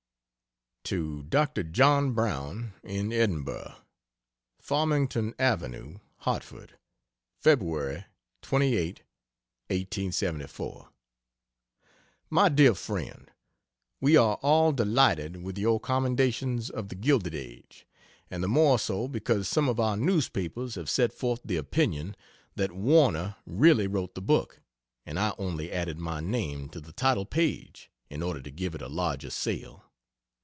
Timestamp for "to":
0.85-1.23, 26.69-26.81, 28.41-28.51